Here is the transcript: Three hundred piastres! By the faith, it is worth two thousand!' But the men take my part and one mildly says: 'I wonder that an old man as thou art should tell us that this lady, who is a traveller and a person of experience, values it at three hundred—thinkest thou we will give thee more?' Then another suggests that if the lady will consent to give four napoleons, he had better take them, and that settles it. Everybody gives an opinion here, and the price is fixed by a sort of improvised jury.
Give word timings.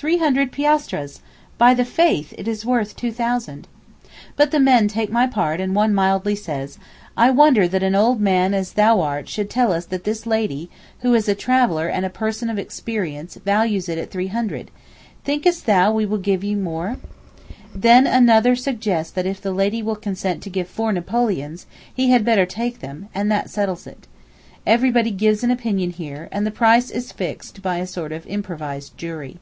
Three 0.00 0.16
hundred 0.16 0.50
piastres! 0.50 1.20
By 1.58 1.74
the 1.74 1.84
faith, 1.84 2.32
it 2.38 2.48
is 2.48 2.64
worth 2.64 2.96
two 2.96 3.12
thousand!' 3.12 3.68
But 4.34 4.50
the 4.50 4.58
men 4.58 4.88
take 4.88 5.12
my 5.12 5.26
part 5.26 5.60
and 5.60 5.74
one 5.74 5.92
mildly 5.92 6.34
says: 6.36 6.78
'I 7.18 7.32
wonder 7.32 7.68
that 7.68 7.82
an 7.82 7.94
old 7.94 8.18
man 8.18 8.54
as 8.54 8.72
thou 8.72 9.02
art 9.02 9.28
should 9.28 9.50
tell 9.50 9.72
us 9.74 9.84
that 9.84 10.04
this 10.04 10.24
lady, 10.26 10.70
who 11.00 11.12
is 11.12 11.28
a 11.28 11.34
traveller 11.34 11.86
and 11.86 12.06
a 12.06 12.08
person 12.08 12.48
of 12.48 12.58
experience, 12.58 13.34
values 13.44 13.90
it 13.90 13.98
at 13.98 14.10
three 14.10 14.28
hundred—thinkest 14.28 15.66
thou 15.66 15.92
we 15.92 16.06
will 16.06 16.16
give 16.16 16.40
thee 16.40 16.54
more?' 16.54 16.96
Then 17.74 18.06
another 18.06 18.56
suggests 18.56 19.12
that 19.12 19.26
if 19.26 19.42
the 19.42 19.52
lady 19.52 19.82
will 19.82 19.96
consent 19.96 20.42
to 20.44 20.48
give 20.48 20.66
four 20.66 20.94
napoleons, 20.94 21.66
he 21.94 22.08
had 22.08 22.24
better 22.24 22.46
take 22.46 22.78
them, 22.80 23.10
and 23.14 23.30
that 23.30 23.50
settles 23.50 23.86
it. 23.86 24.06
Everybody 24.66 25.10
gives 25.10 25.44
an 25.44 25.50
opinion 25.50 25.90
here, 25.90 26.26
and 26.32 26.46
the 26.46 26.50
price 26.50 26.90
is 26.90 27.12
fixed 27.12 27.60
by 27.60 27.76
a 27.76 27.86
sort 27.86 28.12
of 28.12 28.26
improvised 28.26 28.96
jury. 28.96 29.36